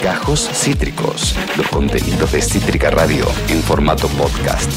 [0.00, 4.70] Gajos Cítricos, los contenidos de Cítrica Radio en formato podcast.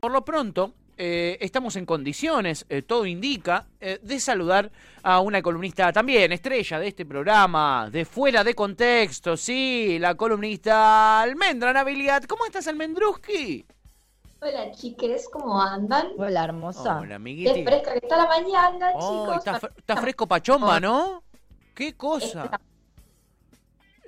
[0.00, 4.72] Por lo pronto, eh, estamos en condiciones, eh, todo indica, eh, de saludar
[5.04, 11.20] a una columnista también, estrella de este programa, de fuera de contexto, sí, la columnista
[11.20, 12.24] Almendra Nabilidad.
[12.24, 13.64] ¿Cómo estás, Almendruski?
[14.38, 16.08] Hola chiques, ¿cómo andan?
[16.18, 16.98] Hola, hermosa.
[16.98, 17.64] Hola, Qué amiguiti.
[17.64, 19.38] fresca que está la mañana, Oh, chicos.
[19.38, 20.80] está, fr- está fresco pachomba, Oh.
[20.80, 21.22] ¿no?
[21.76, 22.50] ¿Qué cosa?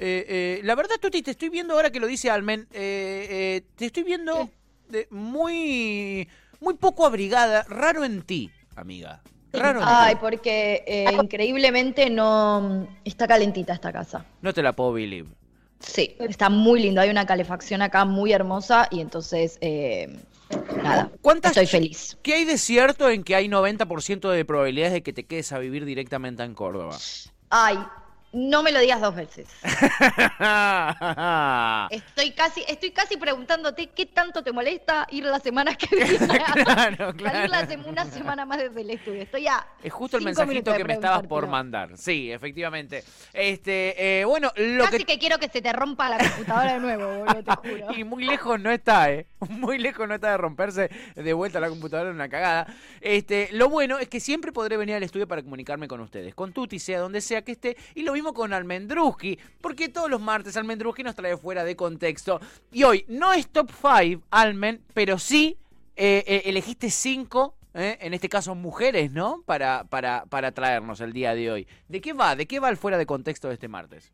[0.00, 3.62] Eh, eh, la verdad, Tuti, te estoy viendo ahora que lo dice Almen, eh, eh,
[3.76, 4.48] te estoy viendo
[4.88, 6.26] de- muy,
[6.60, 9.20] muy poco abrigada, raro en ti, amiga.
[9.52, 10.20] Raro en Ay, ti.
[10.22, 14.24] porque eh, increíblemente no está calentita esta casa.
[14.40, 15.28] No te la puedo believe.
[15.80, 17.02] Sí, está muy lindo.
[17.02, 20.08] Hay una calefacción acá muy hermosa y entonces, eh,
[20.82, 22.16] nada, ¿Cuántas estoy feliz.
[22.22, 25.58] ¿Qué hay de cierto en que hay 90% de probabilidades de que te quedes a
[25.58, 26.96] vivir directamente en Córdoba?
[27.50, 27.78] Ay,
[28.32, 29.48] no me lo digas dos veces.
[31.90, 36.18] Estoy casi, estoy casi preguntándote qué tanto te molesta ir la semana que viene.
[36.18, 37.48] Claro, Salir claro.
[37.48, 39.22] la sem- una semana más desde el estudio.
[39.22, 41.96] Estoy a Es justo el mensajito que me estabas por mandar.
[41.96, 43.02] Sí, efectivamente.
[43.32, 45.04] Este, eh, bueno, lo Casi que...
[45.04, 45.18] que...
[45.18, 47.94] quiero que se te rompa la computadora de nuevo, boludo, te juro.
[47.96, 49.26] Y muy lejos no está, ¿eh?
[49.48, 52.66] Muy lejos no está de romperse de vuelta la computadora en una cagada.
[53.00, 56.34] Este, lo bueno es que siempre podré venir al estudio para comunicarme con ustedes.
[56.34, 57.76] Con Tuti, sea donde sea que esté.
[57.94, 59.38] Y lo mismo con Almendruski.
[59.60, 62.40] Porque todos los martes Almendruski nos trae fuera de contexto.
[62.72, 65.56] Y hoy no es top 5, Almen, pero sí
[65.96, 67.54] eh, eh, elegiste 5.
[67.74, 69.42] En este caso, mujeres, ¿no?
[69.46, 71.68] Para, para, para traernos el día de hoy.
[71.86, 72.34] ¿De qué va?
[72.34, 74.10] ¿De qué va el fuera de contexto de este martes?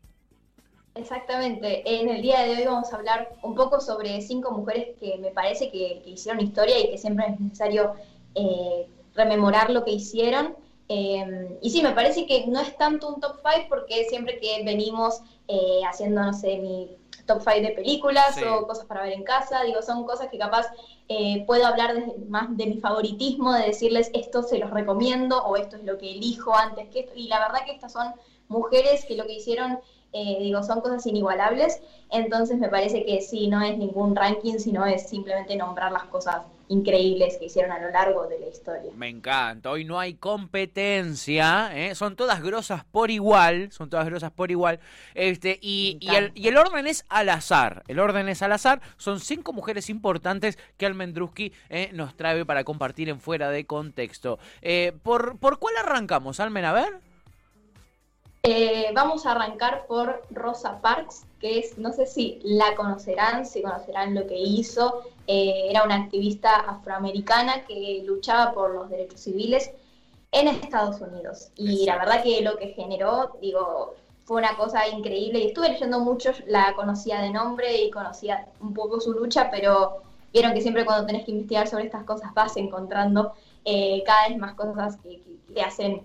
[0.93, 1.81] Exactamente.
[1.83, 5.31] En el día de hoy vamos a hablar un poco sobre cinco mujeres que me
[5.31, 7.95] parece que, que hicieron historia y que siempre es necesario
[8.35, 10.55] eh, rememorar lo que hicieron.
[10.87, 14.63] Eh, y sí, me parece que no es tanto un top 5 porque siempre que
[14.63, 18.43] venimos eh, haciendo, no sé, mi top 5 de películas Sí.
[18.43, 20.67] o cosas para ver en casa, digo, son cosas que capaz
[21.07, 25.55] eh, puedo hablar desde- más de mi favoritismo, de decirles esto se los recomiendo o
[25.55, 27.13] esto es lo que elijo antes que esto.
[27.15, 28.13] Y la verdad que estas son
[28.47, 29.79] mujeres que lo que hicieron
[30.15, 34.85] eh, digo, son cosas inigualables, entonces me parece que sí, no es ningún ranking, sino
[34.85, 38.91] es simplemente nombrar las cosas increíbles que hicieron a lo largo de la historia.
[38.95, 41.95] Me encanta, hoy no hay competencia, ¿eh?
[41.95, 44.79] son todas grosas por igual, son todas grosas por igual,
[45.15, 48.79] este, y, y el, y el orden es al azar, el orden es al azar,
[48.95, 54.39] son cinco mujeres importantes que Almendruski eh, nos trae para compartir en fuera de contexto.
[54.61, 56.63] Eh, ¿por, ¿Por cuál arrancamos, Almen?
[56.63, 57.04] A ver.
[58.47, 63.63] Eh, vamos a arrancar por Rosa Parks, que es, no sé si la conocerán, si
[63.63, 69.71] conocerán lo que hizo, eh, era una activista afroamericana que luchaba por los derechos civiles
[70.31, 71.49] en Estados Unidos.
[71.55, 73.95] Y la verdad que lo que generó, digo,
[74.25, 75.39] fue una cosa increíble.
[75.39, 80.03] Y estuve leyendo mucho, la conocía de nombre y conocía un poco su lucha, pero
[80.31, 83.33] vieron que siempre cuando tenés que investigar sobre estas cosas vas encontrando
[83.63, 86.03] eh, cada vez más cosas que, que te hacen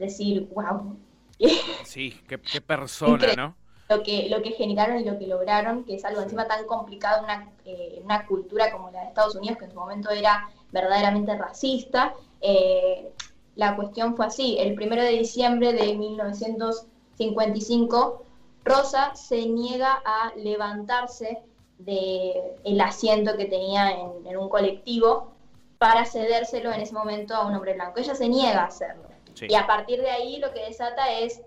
[0.00, 0.96] decir, wow,
[1.84, 3.42] Sí, qué, qué persona, Increíble.
[3.42, 3.54] ¿no?
[3.88, 7.16] lo que, lo que generaron y lo que lograron, que es algo encima tan complicado
[7.18, 10.50] en una, eh, una cultura como la de Estados Unidos, que en su momento era
[10.72, 12.14] verdaderamente racista.
[12.40, 13.08] Eh,
[13.56, 18.26] la cuestión fue así, el primero de diciembre de 1955,
[18.64, 21.38] Rosa se niega a levantarse
[21.78, 25.32] del asiento que tenía en, en un colectivo
[25.78, 28.00] para cedérselo en ese momento a un hombre blanco.
[28.00, 29.08] Ella se niega a hacerlo.
[29.46, 31.40] Y a partir de ahí lo que desata es,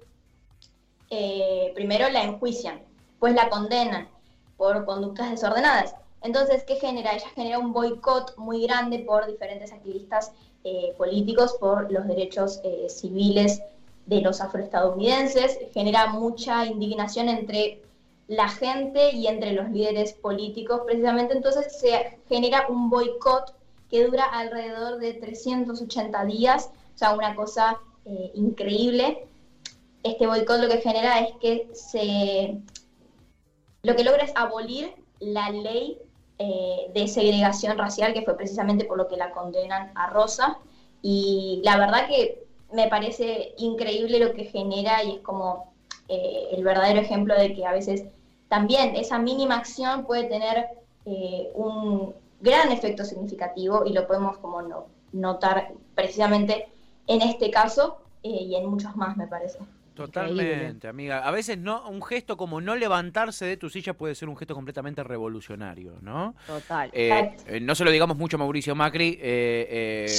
[1.09, 2.81] eh, primero la enjuician,
[3.19, 4.07] pues la condenan
[4.57, 5.96] por conductas desordenadas.
[6.22, 7.13] Entonces, ¿qué genera?
[7.13, 10.31] Ella genera un boicot muy grande por diferentes activistas
[10.63, 13.62] eh, políticos por los derechos eh, civiles
[14.06, 17.81] de los afroestadounidenses, genera mucha indignación entre
[18.28, 23.53] la gente y entre los líderes políticos, precisamente entonces se genera un boicot
[23.90, 29.28] que dura alrededor de 380 días, o sea, una cosa eh, increíble.
[30.03, 32.57] Este boicot lo que genera es que se...
[33.83, 35.98] Lo que logra es abolir la ley
[36.38, 40.60] eh, de segregación racial, que fue precisamente por lo que la condenan a Rosa.
[41.01, 45.74] Y la verdad que me parece increíble lo que genera y es como
[46.07, 48.06] eh, el verdadero ejemplo de que a veces
[48.50, 50.68] también esa mínima acción puede tener
[51.56, 56.68] un gran efecto significativo y lo podemos como no, notar precisamente
[57.13, 59.60] en este caso eh, y en muchos más, me parece.
[59.94, 61.19] Totalmente, amiga.
[61.19, 64.56] A veces no, un gesto como no levantarse de tu silla puede ser un gesto
[64.56, 66.34] completamente revolucionario, ¿no?
[66.48, 66.90] Total.
[66.94, 70.16] Eh, eh, no se lo digamos mucho a Mauricio Macri, eh, eh,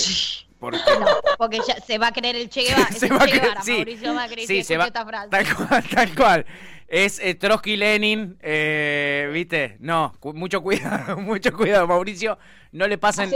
[0.60, 1.06] Porque No,
[1.38, 2.86] porque ya se va a creer el Che Guevara.
[2.92, 4.86] Se es el va a Che creer- Guevara, sí, Mauricio Macri, sí, si se va-
[4.86, 5.28] esta frase.
[5.30, 6.46] Tal cual, tal cual.
[6.86, 9.78] Es eh, Trotsky Lenin, eh, ¿viste?
[9.80, 12.38] No, cu- mucho cuidado, mucho cuidado, Mauricio.
[12.72, 13.30] No le pasen.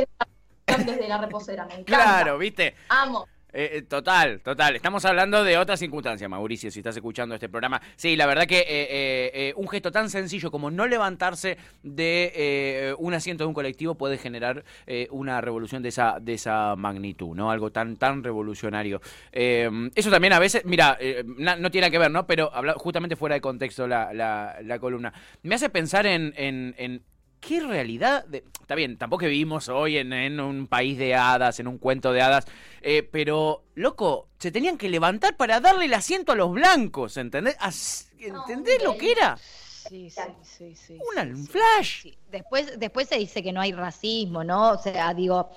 [0.67, 1.87] Desde la reposera, me encanta.
[1.87, 2.75] Claro, ¿viste?
[2.91, 3.27] Amo.
[3.53, 4.77] Eh, eh, total, total.
[4.77, 7.81] Estamos hablando de otra circunstancia, Mauricio, si estás escuchando este programa.
[7.95, 12.95] Sí, la verdad que eh, eh, eh, un gesto tan sencillo como no levantarse de
[12.99, 14.65] un asiento de un colectivo puede generar
[15.11, 17.51] una revolución de esa, de esa magnitud, ¿no?
[17.51, 19.01] Algo tan, tan revolucionario.
[19.33, 20.99] Eso también a veces, mira,
[21.37, 22.27] no tiene que ver, ¿no?
[22.27, 25.13] Pero habla- justamente fuera de contexto la, la- la columna.
[25.43, 27.03] Me hace pensar en, en- en
[27.41, 28.25] qué realidad.
[28.27, 31.79] de- está bien, tampoco que vivimos hoy en, en un país de hadas, en un
[31.79, 32.45] cuento de hadas.
[32.83, 37.57] eh, pero, loco, se tenían que levantar para darle el asiento a los blancos, ¿entendés?
[37.61, 39.37] As- ¿Entendés lo que era?
[39.37, 40.99] Sí, sí, sí, sí.
[40.99, 42.03] Un sí, flash.
[42.03, 42.19] sí.
[42.31, 44.71] Después, después se dice que no hay racismo, ¿no?
[44.73, 45.51] O sea, digo,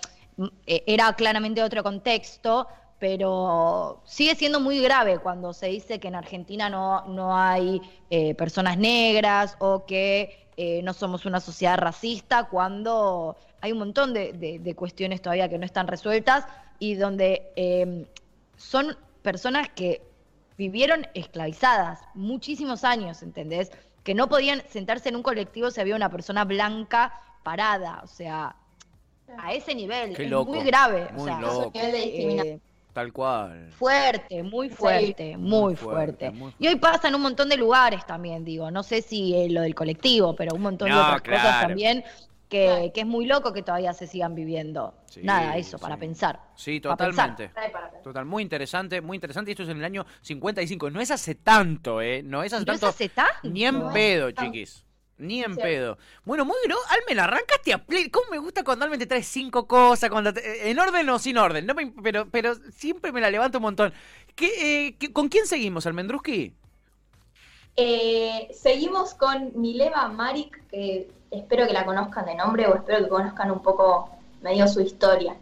[0.65, 2.67] eh, era claramente otro contexto,
[2.99, 8.35] pero sigue siendo muy grave cuando se dice que en Argentina no, no hay eh,
[8.35, 14.33] personas negras o que eh, no somos una sociedad racista, cuando hay un montón de,
[14.33, 16.45] de- de cuestiones todavía que no están resueltas
[16.77, 18.05] y donde eh,
[18.57, 20.01] son personas que
[20.57, 23.71] vivieron esclavizadas muchísimos años, ¿entendés?
[24.03, 27.13] Que no podían sentarse en un colectivo si había una persona blanca
[27.43, 28.55] parada, o sea,
[29.37, 31.71] a ese nivel, Qué es loco, muy grave, o muy sea, loco.
[31.73, 32.61] nivel de discriminación.
[32.99, 33.69] Tal cual.
[33.71, 36.31] fuerte, muy fuerte, muy, Muy fuerte, fuerte.
[36.31, 39.49] muy Y hoy pasa en un montón de lugares también, digo, no sé si eh,
[39.49, 42.03] lo del colectivo, pero un montón No, de otras cosas también
[42.49, 42.91] que, Claro.
[42.93, 44.95] que es muy loco que todavía se sigan viviendo.
[45.05, 45.81] Sí, Nada, eso, sí.
[45.81, 46.39] para pensar.
[46.55, 47.49] Sí, totalmente.
[47.49, 48.03] Trae para pensar.
[48.03, 49.51] Total, muy interesante, muy interesante.
[49.51, 50.89] Y esto es en el año 55.
[50.89, 52.21] No es hace tanto, ¿eh?
[52.23, 52.87] No es hace No es tanto.
[52.89, 53.31] hace tanto.
[53.43, 54.83] Ni en No es pedo, chiquis.
[55.19, 55.97] Ni en pedo.
[56.23, 56.77] Bueno, muy gro.
[56.89, 58.09] Almen, arrancaste a play.
[58.09, 60.09] ¿Cómo me gusta cuando Almen te trae cinco cosas?
[60.09, 61.65] cuando te- En orden o sin orden.
[61.65, 63.93] No me- pero, pero siempre me la levanto un montón.
[64.35, 66.53] ¿Qué, eh, qué- ¿Con quién seguimos, Almendruski?
[67.75, 73.09] Eh, seguimos con Mileva Marik, que espero que la conozcan de nombre o espero que
[73.09, 74.09] conozcan un poco
[74.41, 75.35] medio su historia.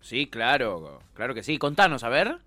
[0.00, 1.00] Sí, claro.
[1.14, 1.58] Claro que sí.
[1.58, 2.38] Contanos, a ver.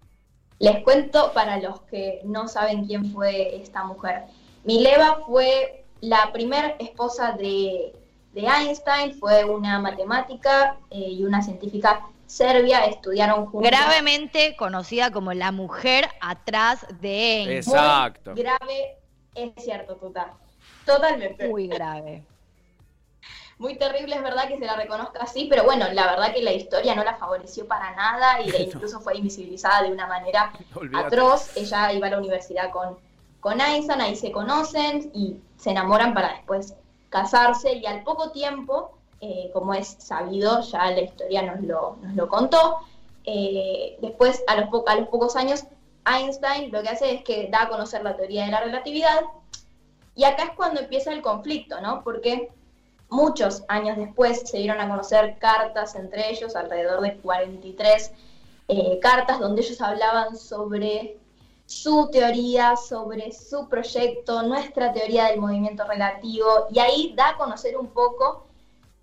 [0.60, 4.24] Les cuento para los que no saben quién fue esta mujer.
[4.63, 7.94] Mileva fue la primera esposa de,
[8.34, 13.69] de Einstein, fue una matemática eh, y una científica serbia, estudiaron juntos.
[13.69, 17.48] Gravemente conocida como la mujer atrás de Einstein.
[17.48, 18.36] Muy Exacto.
[18.36, 18.98] grave,
[19.36, 20.31] es cierto, total.
[20.86, 21.48] Totalmente.
[21.48, 22.24] Muy grave.
[23.57, 26.54] Muy terrible, es verdad que se la reconozca así, pero bueno, la verdad que la
[26.54, 31.07] historia no la favoreció para nada y incluso fue invisibilizada de una manera Olvídate.
[31.07, 31.57] atroz.
[31.57, 32.98] Ella iba a la universidad con,
[33.39, 36.75] con Einstein, ahí se conocen y se enamoran para después
[37.09, 42.15] casarse y al poco tiempo, eh, como es sabido, ya la historia nos lo, nos
[42.15, 42.77] lo contó,
[43.25, 45.65] eh, después a los, po- a los pocos años
[46.06, 49.21] Einstein lo que hace es que da a conocer la teoría de la relatividad
[50.15, 52.03] y acá es cuando empieza el conflicto, ¿no?
[52.03, 52.50] Porque
[53.09, 58.12] muchos años después se dieron a conocer cartas entre ellos, alrededor de 43
[58.69, 61.18] eh, cartas donde ellos hablaban sobre
[61.69, 67.77] su teoría, sobre su proyecto, nuestra teoría del movimiento relativo, y ahí da a conocer
[67.77, 68.48] un poco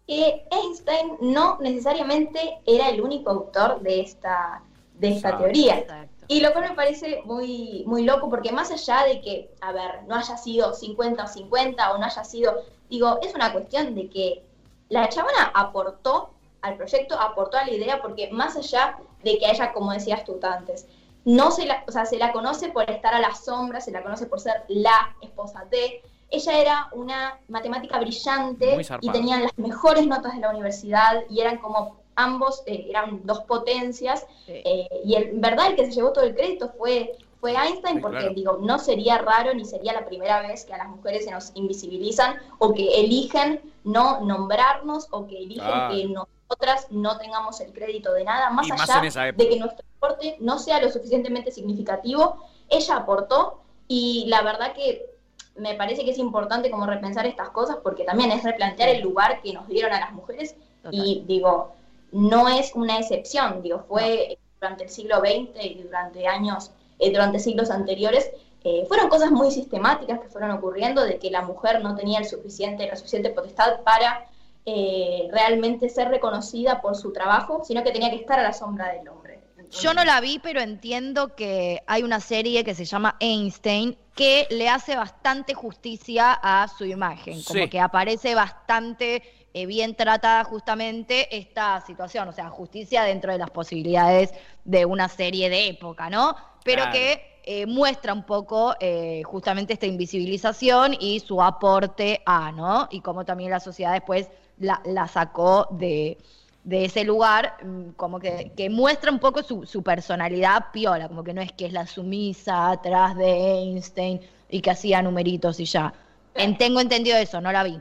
[0.05, 4.65] que Einstein no necesariamente era el único autor de esta,
[4.95, 5.79] de esta teoría.
[5.79, 6.25] Exacto.
[6.27, 10.03] Y lo cual me parece muy, muy loco, porque más allá de que, a ver,
[10.09, 14.11] no haya sido 50 o 50 o no haya sido, digo, es una cuestión de
[14.11, 14.45] que
[14.89, 16.31] la chabona aportó
[16.63, 20.25] al proyecto, aportó a la idea, porque más allá de que a ella, como decías
[20.25, 20.89] tú antes,
[21.27, 24.01] no se la, o sea, se la conoce por estar a la sombra, se la
[24.03, 30.07] conoce por ser la esposa de, ella era una matemática brillante y tenían las mejores
[30.07, 34.53] notas de la universidad y eran como ambos, eh, eran dos potencias Sí.
[34.65, 37.13] eh, y el- en verdad el que se llevó todo el crédito fue,
[37.47, 38.35] fue Einstein, Sí, porque claro.
[38.35, 41.53] digo, no sería raro ni sería la primera vez que a las mujeres se nos
[41.55, 45.95] invisibilizan o que eligen no nombrarnos o que eligen Claro.
[45.95, 49.01] que nosotras no tengamos el crédito de nada, más Y allá
[49.33, 52.37] de que nuestro aporte no sea lo suficientemente significativo,
[52.69, 55.07] ella aportó y la verdad que
[55.55, 59.41] me parece que es importante como repensar estas cosas porque también es replantear el lugar
[59.41, 60.99] que nos dieron a las mujeres Total.
[61.01, 61.75] y digo,
[62.11, 67.39] no es una excepción, digo, fue durante el siglo XX y durante años, eh, durante
[67.39, 68.31] siglos anteriores,
[68.65, 72.25] eh, fueron cosas muy sistemáticas que fueron ocurriendo de que la mujer no tenía el
[72.25, 74.27] suficiente, la suficiente potestad para
[74.65, 78.93] eh, realmente ser reconocida por su trabajo, sino que tenía que estar a la sombra
[78.93, 79.26] del hombre.
[79.71, 84.47] Yo no la vi, pero entiendo que hay una serie que se llama Einstein que
[84.51, 87.69] le hace bastante justicia a su imagen, como Sí.
[87.69, 93.51] que aparece bastante eh, bien tratada justamente esta situación, o sea, justicia dentro de las
[93.51, 94.33] posibilidades
[94.65, 96.37] de una serie de época, ¿no?
[96.63, 96.93] Pero Claro.
[96.93, 102.89] que eh, muestra un poco eh, justamente esta invisibilización y su aporte a, ¿no?
[102.91, 106.19] Y cómo también la sociedad después la, la sacó de,
[106.67, 111.25] de ese lugar, mm, como que, que muestra un poco su, su personalidad piola, como
[111.25, 113.31] que no es que es la sumisa atrás de
[113.61, 114.21] Einstein
[114.51, 115.95] y que hacía numeritos y ya.
[116.35, 117.81] En- tengo entendido eso, no la vi.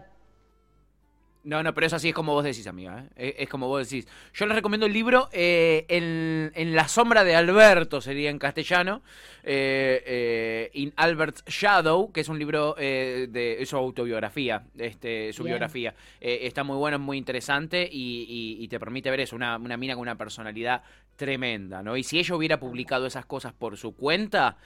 [1.45, 3.05] No, no, pero eso así es como vos decís, amiga.
[3.15, 3.35] ¿eh?
[3.37, 4.07] Es, como vos decís.
[4.33, 9.03] Yo les recomiendo el libro eh, en, en La sombra de Alberto, sería en castellano.
[9.43, 14.63] eh, In Albert's Shadow, que es un libro de su autobiografía.
[14.77, 15.53] Este, su Bien.
[15.53, 15.93] biografía.
[16.19, 18.25] Está muy bueno, es muy interesante y,
[18.59, 20.81] y- y te permite ver eso, una, una mina con una personalidad
[21.15, 21.95] tremenda, ¿no?
[21.95, 24.57] Y si ella hubiera publicado esas cosas por su cuenta,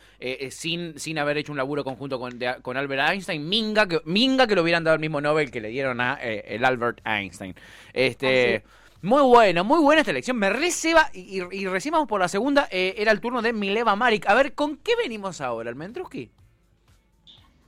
[0.50, 4.48] sin, sin haber hecho un laburo conjunto con, de- con Albert Einstein, minga que, minga
[4.48, 7.54] que le hubieran dado el mismo Nobel que le dieron a el Albert Einstein.
[7.94, 8.64] Este,
[9.02, 10.38] muy bueno, muy buena esta elección.
[10.38, 12.68] Me receba y, y, y recién vamos por la segunda.
[12.72, 14.28] eh, era el turno de Mileva Marik.
[14.28, 16.32] A ver, ¿con qué venimos ahora, Almendruski?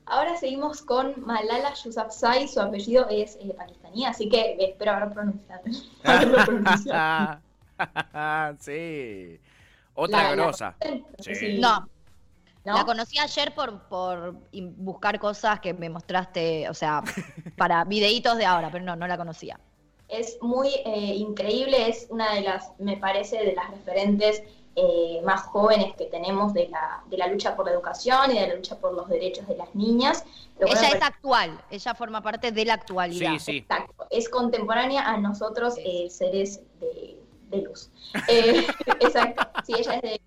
[0.06, 5.62] Ahora seguimos con Malala Yousafzai, su apellido es eh, pakistaní, así que espero haber pronunciado.
[6.04, 7.40] haberlo pronunciado.
[8.60, 9.40] sí.
[9.94, 10.76] Otra La- grosa.
[11.20, 11.60] Sí.
[11.60, 11.88] No,
[12.66, 12.74] ¿no?
[12.76, 17.04] la conocí ayer por, por buscar cosas que me mostraste, o sea,
[17.58, 19.60] para videitos de ahora, pero no, no la conocía.
[20.08, 24.44] Es muy eh, increíble, es una de las, me parece, de las referentes
[24.76, 28.48] eh, más jóvenes que tenemos de la, de la lucha por la educación y de
[28.48, 30.24] la lucha por los derechos de las niñas.
[30.60, 33.34] Lo Ella es actual, ella forma parte de la actualidad.
[33.34, 33.58] Sí, sí.
[33.58, 37.18] Exacto, es contemporánea a nosotros, eh, seres de,
[37.50, 37.90] de luz.
[38.28, 38.66] Eh,
[39.02, 40.22] exacto, sí, ella es de,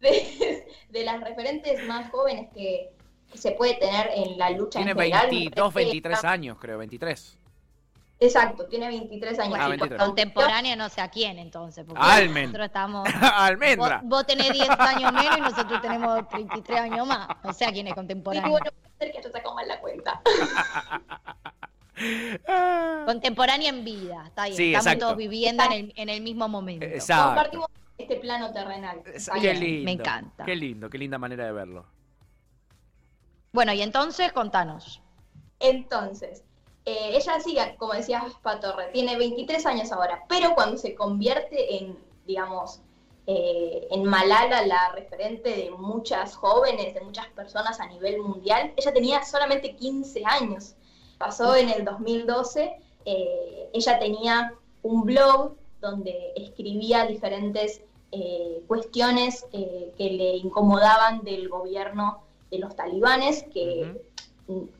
[0.00, 0.65] de-
[0.98, 2.90] de las referentes más jóvenes que,
[3.30, 5.24] que se puede tener en la lucha Tiene en general.
[5.26, 7.38] Me 22, parece- 23 años, creo, 23.
[8.18, 9.58] Exacto, tiene 23 años.
[9.60, 10.00] Ah, Y 23.
[10.00, 12.44] Contemporánea no sé a quién entonces, porque Almen.
[12.44, 13.04] nosotros estamos...
[13.34, 13.98] Almendra.
[13.98, 17.28] Vos, vos tenés 10 años menos y nosotros tenemos 33 años más.
[17.44, 18.48] No sé a quién es Y contemporánea.
[18.48, 20.22] bueno, puede ser que yo saco mal la cuenta.
[23.06, 24.56] Contemporánea en vida, está bien.
[24.56, 25.04] Sí, Estamos exacto.
[25.06, 26.86] todos viviendo en el, en el mismo momento.
[26.86, 27.26] Exacto.
[27.26, 27.66] Compartimos
[27.98, 29.02] este plano terrenal.
[29.40, 29.84] Qué lindo.
[29.84, 30.44] me encanta.
[30.44, 31.86] Qué lindo, qué linda manera de verlo.
[33.52, 35.00] Bueno, y entonces contanos.
[35.60, 36.44] Entonces,
[36.84, 41.98] eh, ella sigue, como decía Patorre, tiene 23 años ahora, pero cuando se convierte en,
[42.26, 42.80] digamos,
[43.26, 48.92] eh, en Malala, la referente de muchas jóvenes, de muchas personas a nivel mundial, ella
[48.92, 50.76] tenía solamente 15 años.
[51.18, 55.56] Pasó en el 2012, eh, ella tenía un blog
[55.90, 64.00] donde escribía diferentes eh, cuestiones eh, que le incomodaban del gobierno de los talibanes, que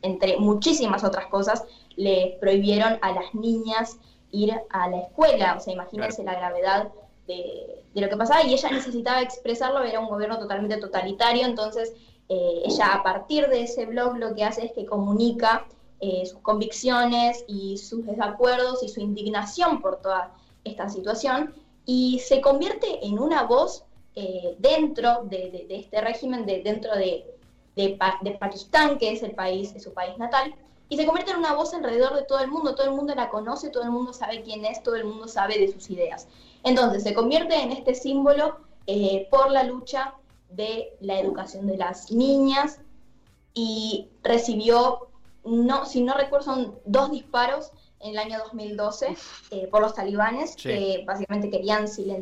[0.03, 1.65] entre muchísimas otras cosas,
[1.97, 3.99] le prohibieron a las niñas
[4.31, 5.57] ir a la escuela.
[5.57, 6.93] O sea, imagínense la gravedad
[7.27, 8.45] de, de lo que pasaba.
[8.45, 11.47] Y ella necesitaba expresarlo, era un gobierno totalmente totalitario.
[11.47, 11.95] Entonces,
[12.29, 15.67] eh, ella a partir de ese blog lo que hace es que comunica
[16.01, 20.35] eh, sus convicciones y sus desacuerdos y su indignación por toda
[20.67, 21.55] esta situación.
[21.85, 27.35] Y se convierte en una voz eh, dentro de, este régimen, de, dentro de,
[27.77, 30.55] de, Pa- de Pakistán, que es el país, su país natal,
[30.89, 33.29] y se convierte en una voz alrededor de todo el mundo, todo el mundo la
[33.29, 36.29] conoce, todo el mundo sabe quién es, todo el mundo sabe de sus ideas.
[36.63, 38.57] Entonces se convierte en este símbolo
[38.87, 40.15] eh, por la lucha
[40.51, 42.81] de la educación de las niñas
[43.53, 45.09] y recibió,
[45.45, 49.17] no, si no recuerdo, son dos disparos en el año 2012
[49.51, 50.69] eh, por los talibanes Sí.
[50.69, 52.07] que básicamente querían silenciar